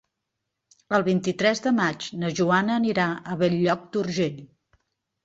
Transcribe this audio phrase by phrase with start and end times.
[0.99, 4.41] El vint-i-tres de maig na Joana anirà a Bell-lloc d'Urgell.